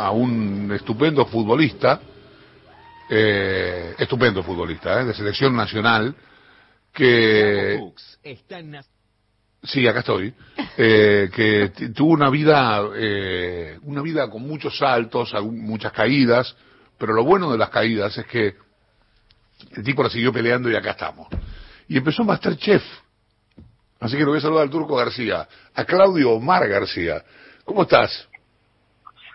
[0.00, 2.00] a un estupendo futbolista,
[3.10, 6.14] eh, estupendo futbolista, eh, de selección nacional,
[6.90, 7.78] que...
[9.62, 10.32] Sí, acá estoy.
[10.78, 16.56] Eh, que tuvo una vida, eh, una vida con muchos saltos, muchas caídas,
[16.96, 18.54] pero lo bueno de las caídas es que
[19.72, 21.28] el tipo la siguió peleando y acá estamos.
[21.88, 22.82] Y empezó Masterchef.
[24.00, 27.22] Así que lo voy a saludar al Turco García, a Claudio Omar García.
[27.66, 28.29] ¿Cómo estás?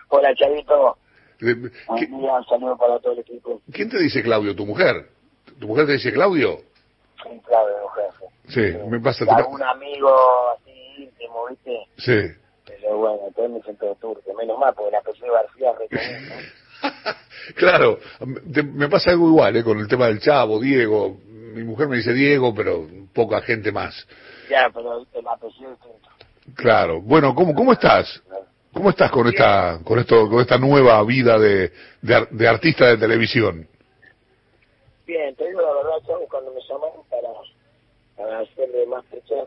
[0.08, 0.96] Hola, Chavito.
[1.40, 3.60] un saludo para todo el equipo.
[3.72, 4.54] ¿Quién te dice Claudio?
[4.54, 5.08] ¿Tu mujer?
[5.58, 6.60] ¿Tu mujer te dice Claudio?
[7.22, 8.10] Sí, Claudio, mujer.
[8.48, 9.24] Sí, me pasa.
[9.28, 10.10] Algún amigo
[10.54, 11.86] así íntimo, ¿viste?
[11.98, 12.36] Sí.
[12.64, 14.34] Pero bueno, entonces me siento turco.
[14.34, 15.72] Menos mal, porque la apellido García
[17.54, 17.98] claro,
[18.74, 19.64] me pasa algo igual, ¿eh?
[19.64, 21.16] Con el tema del chavo, Diego.
[21.26, 24.06] Mi mujer me dice Diego, pero poca gente más.
[24.50, 26.08] Ya, pero el apellido es distinto.
[26.54, 27.00] Claro.
[27.00, 28.22] Bueno, ¿cómo, cómo estás?
[28.76, 31.72] ¿Cómo estás con esta, con esto, con esta nueva vida de,
[32.02, 33.66] de, artista de televisión?
[35.06, 37.28] Bien, te digo la verdad, chavo, cuando me llamaron para
[38.18, 39.46] para hacerle más fecha,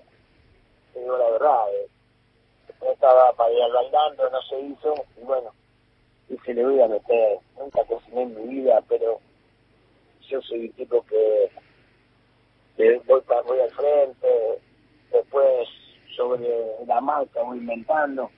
[0.96, 1.88] digo la verdad, eh,
[2.92, 5.54] estaba para ir bailando, no se hizo, y bueno,
[6.28, 9.20] y se le voy a meter, nunca cociné en mi vida, pero
[10.28, 11.52] yo soy el tipo que,
[13.06, 14.60] voy, para, voy al frente,
[15.12, 15.70] después
[16.16, 16.50] sobre
[16.88, 18.32] la marca voy inventando,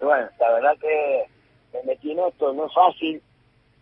[0.00, 1.24] y bueno, la verdad que
[1.72, 3.22] me metí en esto, no es fácil,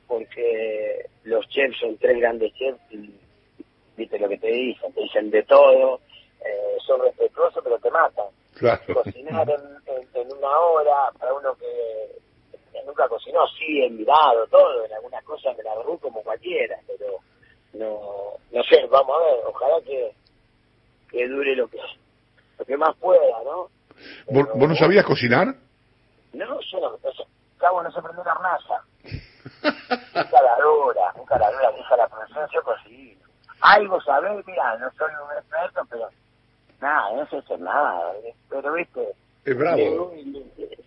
[0.06, 3.10] porque los chefs son tres grandes chefs y
[3.96, 6.00] viste lo que te dicen, te dicen de todo,
[6.44, 8.26] eh, son respetuosos pero te matan.
[8.92, 15.22] Cocinar en, una hora, para uno que, nunca cocinó, sí, he mirado todo, en algunas
[15.24, 17.18] cosas me la agarró como cualquiera, pero
[17.74, 20.12] no, no sé, vamos a ver, ojalá que,
[21.10, 21.78] que dure lo que,
[22.58, 23.68] lo que más pueda, ¿no?
[24.30, 25.54] ¿Vos, no sabías cocinar?
[26.36, 27.26] No, yo no, no
[27.58, 28.84] cabo no se prende la hornaza.
[29.64, 33.06] un caladora, un caladora, hija la profesión, yo cocino
[33.60, 36.08] algo sabés, mira, no soy un experto, pero
[36.80, 38.12] nada, no sé hacer nada,
[38.48, 39.08] pero viste.
[39.44, 40.12] Es bravo.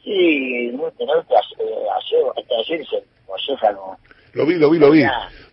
[0.04, 3.98] sí, pero viste, hasta ayer se molleja no.
[4.34, 5.04] Lo vi, lo vi, lo vi.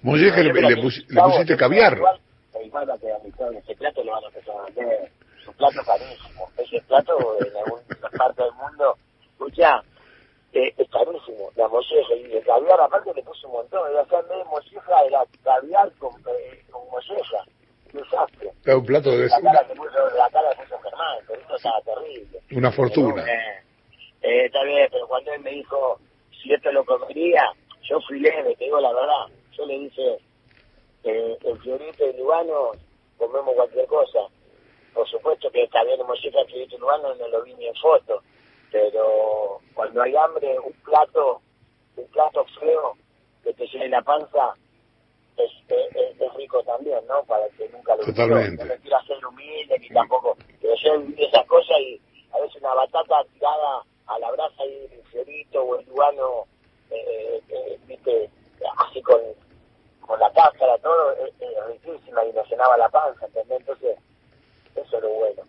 [0.02, 1.96] Molleja le, le, pusiste caviar.
[1.96, 2.20] Igual,
[2.64, 3.20] igual va a quedar
[3.56, 5.10] ese plato lo van a empezar a vender,
[5.48, 6.48] un plato carísimo.
[6.58, 8.98] Ese plato en alguna parte del mundo,
[9.46, 9.82] escucha,
[10.52, 14.06] eh, es carísimo, la molleja y el caviar aparte le puso un montón, iba a
[14.06, 17.44] ser de molleja era caviar con, eh, con molleja,
[17.92, 18.52] desastre.
[18.64, 21.56] Era un plato de la cara, que puso, la cara que puso Germán, pero esto
[21.56, 22.40] estaba terrible.
[22.52, 23.22] Una fortuna.
[23.22, 23.62] eh,
[24.22, 25.98] eh, está bien, pero cuando él me dijo
[26.42, 27.42] si esto lo comería,
[27.82, 30.18] yo fui leve, te digo la verdad, yo le dije,
[31.04, 32.72] eh, el Fiorito y Lugano
[33.18, 34.20] comemos cualquier cosa.
[34.94, 37.74] Por supuesto que está bien molleja, el Fiorito y Lugano no lo vi ni en
[37.74, 38.22] foto
[39.96, 41.40] cuando hay hambre, un plato,
[41.96, 42.96] un plato feo
[43.42, 44.54] que te llene la panza,
[45.38, 47.22] es, es, rico también, ¿no?
[47.24, 48.62] Para que nunca lo Totalmente.
[48.62, 52.74] No quiero hacer humilde ni tampoco, pero yo viví esas cosas y a veces una
[52.74, 56.44] batata tirada a la brasa y el fiorito o el lugano,
[56.90, 58.30] eh, eh, viste,
[58.76, 59.20] así con,
[60.00, 61.32] con la cáscara, todo, es,
[61.68, 63.60] riquísima y nos llenaba la panza, ¿entendés?
[63.60, 63.98] Entonces,
[64.74, 65.42] eso es lo bueno.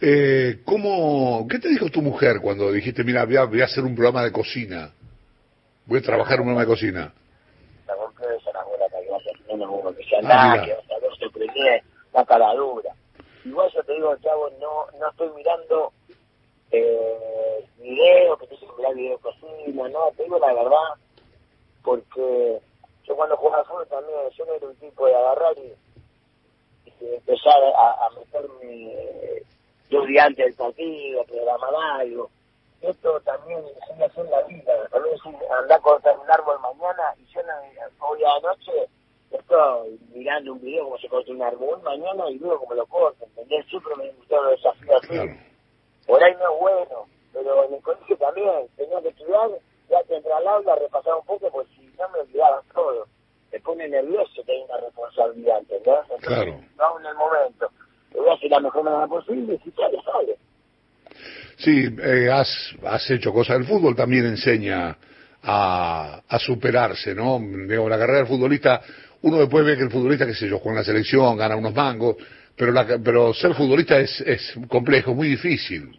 [0.00, 3.82] Eh, ¿cómo, ¿Qué te dijo tu mujer cuando dijiste, mira, voy a, voy a hacer
[3.82, 4.92] un programa de cocina?
[5.86, 7.12] Voy a trabajar un programa de cocina.
[7.86, 11.82] La compré esa la abuela que no uno que sea nada, que no se prende
[12.12, 12.92] la caladura.
[13.44, 15.92] Igual yo te digo, chavo, no, no estoy mirando
[16.70, 20.94] eh, videos, que te dicen mirar videos de cocina, no, te digo la verdad,
[21.82, 22.60] porque
[23.04, 25.72] yo cuando jugaba fútbol también, yo no era un tipo de agarrar y,
[26.86, 29.47] y empezar a, a meterme
[29.90, 32.30] dos días antes del partido, programar algo.
[32.80, 34.72] Esto también a hacer la vida.
[34.90, 35.20] Tal vez
[35.60, 37.40] andar a cortar un árbol mañana y yo
[38.00, 38.88] hoy a la noche
[39.30, 43.24] estoy mirando un video como se corta un árbol mañana y luego como lo corto,
[43.24, 45.18] ¿entendés gustó los desafíos así.
[46.06, 49.50] Por ahí no es bueno, pero en el colegio también tenía que estudiar,
[49.90, 53.06] ya que entrar al aula, repasar un poco, pues si no me olvidaba todo.
[53.52, 56.20] Me pone nervioso que hay una responsabilidad, ¿entendés?
[56.20, 56.60] claro.
[56.76, 57.70] No en el momento
[58.48, 60.36] la mejor manera posible, si sale, sale.
[61.56, 62.48] Sí, eh, has,
[62.84, 63.56] has hecho cosas.
[63.56, 64.96] El fútbol también enseña
[65.42, 67.40] a, a superarse, ¿no?
[67.40, 68.80] Digo, la carrera del futbolista,
[69.22, 71.74] uno después ve que el futbolista, qué sé yo, juega en la selección, gana unos
[71.74, 72.16] mangos,
[72.56, 75.98] pero la, pero ser futbolista es, es complejo, muy difícil.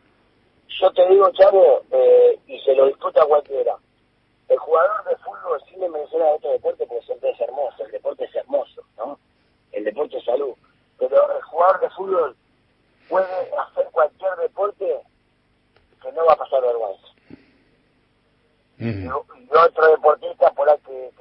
[0.81, 3.75] Yo te digo, Chavo, eh, y se lo disputa cualquiera,
[4.47, 7.91] el jugador de fútbol sí le menciona a otro deporte porque siempre es hermoso, el
[7.91, 9.19] deporte es hermoso, ¿no?
[9.73, 10.55] El deporte es salud
[10.99, 12.35] pero el jugador de fútbol
[13.07, 15.01] puede hacer cualquier deporte
[16.01, 17.07] que no va a pasar vergüenza.
[18.77, 21.11] y, otro deportista por ahí que,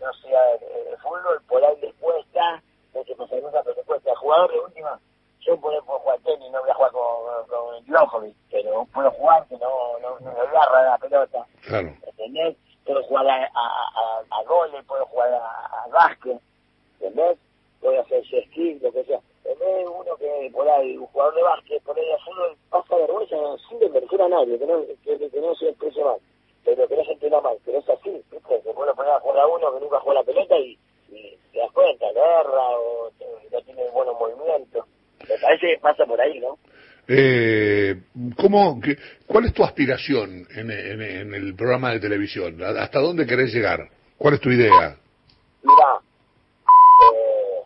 [0.00, 2.62] no sea de, fútbol, por ahí les cuesta,
[2.94, 4.14] no que pasa nunca, pero les cuesta.
[4.16, 5.00] Jugador de última,
[5.40, 9.56] yo puedo jugar tenis, no voy a jugar con, con Djokovic, pero puedo jugar que
[9.58, 11.46] no, no, no me agarra la pelota.
[11.66, 11.88] Claro.
[12.06, 12.56] ¿Entendés?
[12.84, 16.40] Puedo jugar a, a, a, goles, puedo jugar a, a básquet,
[17.00, 17.38] ¿entendés?
[17.80, 19.20] Puedo hacer ski, lo que sea.
[19.44, 22.56] En vez de uno que por ahí, un jugador de básquet, por ahí a fútbol,
[22.70, 23.36] pasa vergüenza
[23.68, 24.58] sin desmerecer a nadie,
[25.18, 26.18] que no, que, que exprese mal
[26.66, 28.58] pero que no se entienda mal, pero es así, ¿viste?
[28.64, 30.76] Que puede poner a jugar a uno que nunca juega la pelota y,
[31.10, 33.10] y te das cuenta, erra o
[33.52, 34.84] no tiene buenos movimientos.
[35.28, 36.58] Me parece que pasa por ahí, ¿no?
[37.08, 37.94] Eh,
[38.36, 38.96] ¿cómo, qué,
[39.28, 42.60] ¿Cuál es tu aspiración en, en, en, el programa de televisión?
[42.60, 43.88] ¿Hasta dónde querés llegar?
[44.18, 44.96] ¿Cuál es tu idea?
[45.62, 46.00] Mira,
[47.14, 47.62] eh,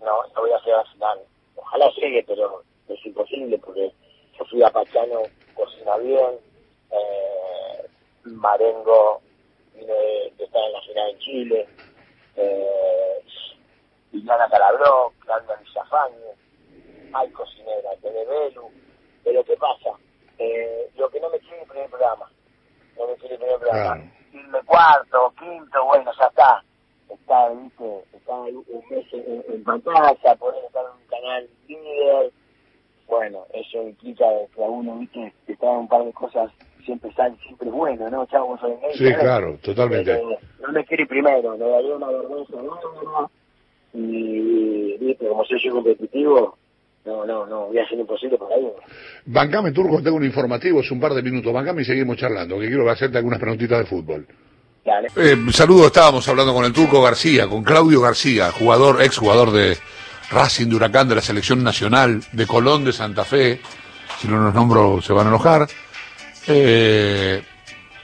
[0.00, 1.18] no, no voy a hacer final.
[1.54, 3.92] Ojalá llegue, pero es imposible porque
[4.38, 5.20] yo fui a Pachano,
[5.54, 6.47] cocina bien,
[6.90, 7.86] eh,
[8.24, 9.20] Marengo
[9.74, 11.68] de, que está en la final en Chile,
[12.36, 13.22] eh,
[14.12, 16.34] Liliana Calabró, Claudia Villafañe,
[17.12, 18.70] hay cocinera, Telebelu,
[19.24, 19.90] pero ¿qué pasa?
[20.38, 22.30] Eh, lo que no me quiere el primer programa,
[22.96, 26.64] no me quiere el primer programa, irme cuarto, quinto, bueno, ya está,
[27.08, 28.04] está, ¿viste?
[28.12, 32.32] está un mes en, en pantalla, poder estar en un canal líder,
[33.06, 35.32] bueno, eso implica que a uno, ¿viste?
[35.46, 36.50] está en un par de cosas
[36.88, 38.24] siempre sale, siempre es bueno, ¿no?
[38.26, 40.18] Chavo, soy Sí, claro, totalmente.
[40.62, 43.30] no me quiere primero, me daría una vergüenza no,
[43.92, 46.56] y, viste, como soy yo competitivo,
[47.04, 48.74] no, no, no, voy a hacer imposible para ello.
[49.26, 52.68] Bancame, Turco, tengo un informativo, es un par de minutos, bancame y seguimos charlando, que
[52.68, 54.26] quiero hacerte algunas preguntitas de fútbol.
[54.86, 55.08] Dale.
[55.16, 59.76] Eh, saludo, estábamos hablando con el Turco García, con Claudio García, jugador, ex jugador de
[60.30, 63.60] Racing de Huracán de la Selección Nacional, de Colón de Santa Fe,
[64.18, 65.68] si no los nombro se van a enojar,
[66.46, 67.42] eh,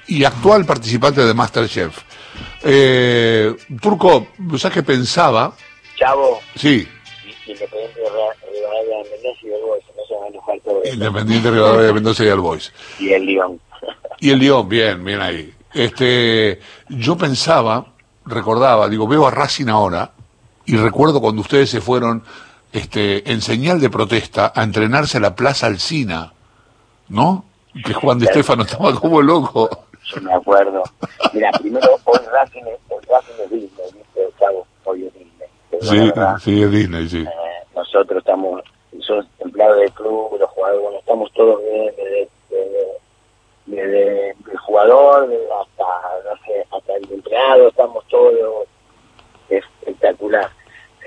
[0.06, 2.02] y actual participante de Masterchef.
[2.62, 4.28] Eh, Turco,
[4.58, 5.54] ¿sabes qué pensaba?
[5.96, 6.40] Chavo.
[6.56, 6.86] Sí.
[7.46, 8.10] Independiente de
[9.10, 12.40] Mendoza y el Boys, no se van a enojar todo Independiente de Mendoza y el
[12.40, 12.72] Boys.
[12.98, 13.60] Y el León.
[14.20, 15.52] Y el León, bien, bien ahí.
[15.72, 17.86] Este, yo pensaba,
[18.24, 20.12] recordaba, digo, veo a Racing ahora,
[20.64, 22.22] y recuerdo cuando ustedes se fueron,
[22.72, 26.32] este, en señal de protesta, a entrenarse a la Plaza Alcina,
[27.08, 27.44] ¿no?
[27.82, 29.68] Que Juan de Estefano estaba como loco.
[30.04, 30.82] Yo me acuerdo.
[31.32, 34.28] Mira, primero, hoy Racing, es Disney, ¿viste?
[34.38, 35.48] Chavo, hoy es Disney.
[35.80, 37.22] Sí, sí, es Disney, sí.
[37.22, 38.62] Eh, nosotros estamos,
[39.00, 42.28] somos empleados del club, los jugadores, bueno, estamos todos bien, desde,
[43.66, 45.30] desde, el jugador
[45.60, 48.66] hasta, no sé, hasta el empleado, estamos todos
[49.48, 50.50] espectacular.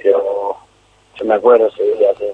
[0.02, 0.58] Pero
[1.16, 2.26] yo me acuerdo ese día, ¿sí?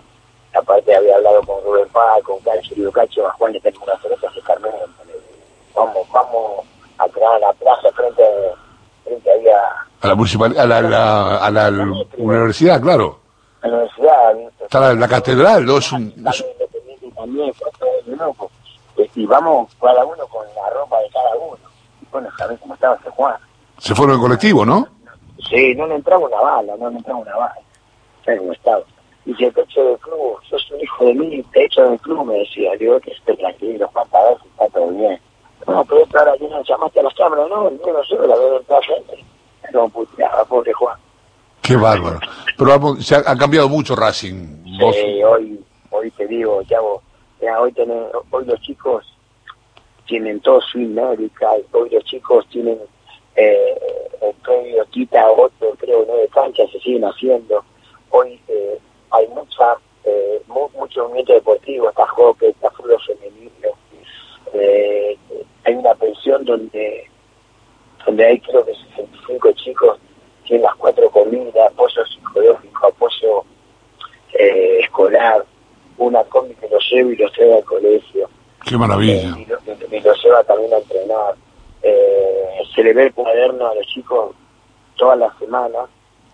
[0.54, 4.00] aparte había hablado con Rubén Paz, con Cacho, y Cacho, a Juan le tengo una
[4.00, 4.72] cerveza de Carmen,
[5.74, 6.66] vamos, vamos
[6.98, 8.24] a crear la plaza frente,
[9.04, 9.48] frente ahí
[10.04, 10.08] a...
[10.08, 11.70] La municipalidad, a la, la, a la,
[12.18, 13.20] universidad, claro.
[13.62, 14.38] A la universidad.
[14.62, 15.78] Está la, la catedral, ¿no?
[15.78, 16.12] Es un...
[17.16, 18.52] también, todo de loco.
[19.16, 21.58] Y vamos cada uno con la ropa de cada uno.
[22.02, 23.36] Y bueno, sabés cómo estaba ese Juan.
[23.80, 24.88] Se fueron en colectivo, ¿no?
[25.50, 27.60] Sí, no le entraba una bala, no le entraba una bala.
[28.24, 28.84] ¿Sabes cómo estaba?
[29.26, 32.40] y si te del club, sos un hijo de mí, te echo del club, me
[32.40, 35.20] decía, digo que esté tranquilo, Juan, a ver si está todo bien.
[35.66, 38.58] No, pero entrar aquí, no llamaste a las cámaras, no, yo no sé, la veo
[38.58, 39.26] entrar gente.
[39.72, 40.98] No, puteaba, pobre Juan.
[41.74, 42.20] Qué bárbaro.
[42.56, 44.64] Pero se ha, ha, cambiado mucho Racing.
[44.94, 47.02] Sí, hoy, hoy te digo, ya vos,
[47.42, 49.04] ya hoy, tenés, hoy los chicos
[50.06, 52.78] tienen todo su América, hoy los chicos tienen
[53.36, 53.76] eh,
[54.22, 57.64] el premio Quita, otro, creo, nueve canchas, se siguen haciendo.
[58.12, 58.78] Hoy eh,
[59.10, 63.70] hay mucha eh, mucho movimiento deportivo, está hockey, está fútbol femenino,
[64.54, 65.18] eh,
[65.64, 67.10] hay una pensión donde
[68.06, 70.00] donde hay creo que 65 chicos
[70.44, 73.44] tienen las cuatro comidas, apoyo psicológico, apoyo
[74.34, 75.46] eh, escolar,
[75.98, 78.30] una combi que los lleva y los lleva al colegio.
[78.66, 79.36] Qué maravilla.
[79.38, 79.46] Eh,
[79.92, 81.36] y, los lleva también a entrenar.
[81.82, 84.36] Eh, se le ve el cuaderno a los chicos
[84.96, 85.90] todas las semanas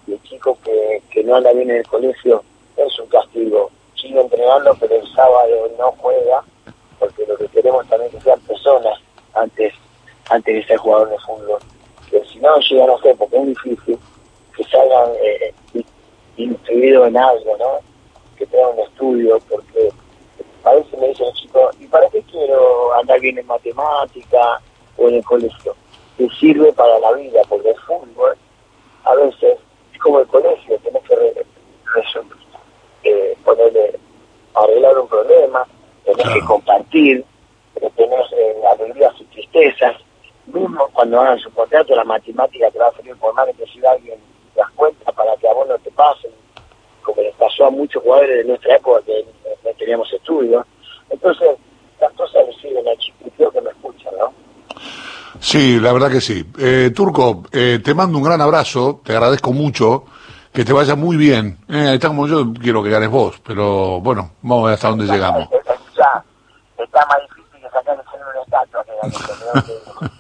[0.08, 2.44] y el chico que, que no anda bien en el colegio
[2.78, 3.72] es un castigo.
[3.96, 6.44] Sigue entrenando, pero el sábado no juega,
[7.00, 9.00] porque lo que queremos también es que sean personas
[9.34, 9.74] antes,
[10.30, 11.60] antes de ser jugador de fútbol.
[12.42, 14.00] No llegan a ser, porque es difícil,
[14.56, 15.54] que salgan eh,
[16.38, 17.80] instruidos en algo, ¿no?
[18.38, 19.90] Que tengan un estudio, porque
[20.64, 24.62] a veces me dicen chicos, ¿y para qué quiero andar bien en matemática
[24.98, 25.76] o en el colegio?
[26.18, 28.38] Que sirve para la vida, porque el fútbol
[29.06, 29.58] a veces
[29.94, 31.46] es como el colegio, tenés que
[31.94, 32.38] resolver
[33.04, 34.00] eh, ponerle,
[34.54, 35.66] arreglar un problema,
[36.04, 37.26] tenés que compartir,
[37.96, 39.96] tenés eh, alegrías y tristezas,
[40.48, 43.84] mismo cuando hagan su contrato, la matemática te va a salir por más que si
[43.84, 44.20] alguien
[44.56, 46.30] das cuenta para que a vos no te pasen,
[47.02, 49.26] como les pasó a muchos jugadores de nuestra época que
[49.64, 50.64] no teníamos estudios.
[51.10, 51.50] Entonces,
[52.00, 54.34] las cosas le siguen al chiquitito que me escuchan, ¿no?
[55.40, 56.46] Sí, la verdad que sí.
[56.60, 60.04] Eh, Turco, eh, te mando un gran abrazo, te agradezco mucho,
[60.54, 61.58] que te vaya muy bien.
[61.68, 65.06] Eh, está como yo quiero que ganes vos, pero bueno, vamos a ver hasta dónde
[65.06, 65.50] llegamos.
[65.98, 66.24] Ya,
[66.78, 70.19] está más difícil que sacar el estatua que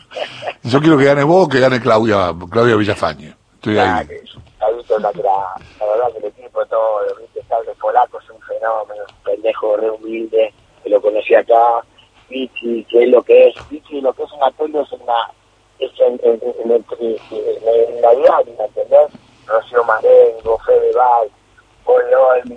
[0.64, 3.34] Yo quiero que ganes vos que gane Claudia, Claudia Villafañe.
[3.56, 3.88] Estoy ahí.
[3.88, 9.78] la, la, verdad que el equipo todo, viste, el polaco es un fenómeno, un pendejo
[9.78, 11.82] re humilde, que lo conocí acá,
[12.28, 15.32] Pichi, que es lo que es, Pichi lo que es un atollo es una,
[15.80, 19.12] es en, en, en, en la diaria, ¿entendés?
[19.46, 21.30] Rocío Marengo, Fede Val,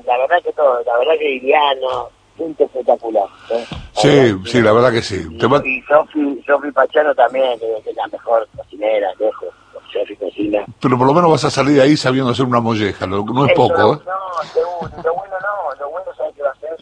[0.07, 3.29] la verdad que todo, la verdad que Iriano, punto espectacular.
[3.51, 3.65] ¿eh?
[3.93, 5.27] Sí, sí, la verdad que sí.
[5.31, 9.49] Y, y Sofi, Sofi Pachano también, que, es la mejor cocinera, lejos.
[9.93, 10.65] Sofi cocina.
[10.81, 13.53] Pero por lo menos vas a salir de ahí sabiendo hacer una molleja, no es
[13.55, 13.99] poco, ¿eh?
[14.07, 16.77] No, seguro, lo bueno no, lo bueno sabes que va a ser,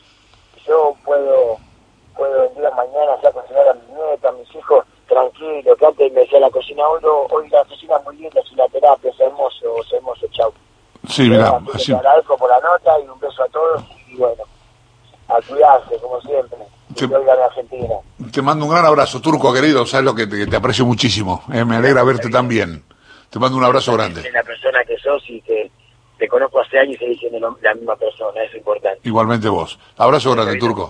[0.66, 1.58] yo puedo,
[2.16, 6.12] puedo el día mañana ya cocinar a mi nieta, a mis hijos, tranquilo, que antes
[6.12, 9.20] me decía la cocina, hoy, hoy la cocina es muy linda, es una terapia, es
[9.20, 10.52] hermoso, es hermoso, chau.
[11.08, 11.86] Sí, mira, así.
[11.86, 13.82] Te agradezco por la nota y un beso a todos
[15.40, 16.58] a cuidarse, como siempre.
[16.94, 17.94] Te, Argentina.
[18.32, 19.86] te mando un gran abrazo, Turco, querido.
[19.86, 21.42] Sabes lo que te, aprecio muchísimo.
[21.52, 22.82] Eh, me alegra verte tan bien.
[23.30, 24.28] Te mando un abrazo grande.
[24.32, 25.70] la persona que sos y que
[26.18, 29.00] te conozco hace años y seguís siendo la misma persona, es importante.
[29.04, 29.78] Igualmente vos.
[29.96, 30.88] Abrazo grande, Turco.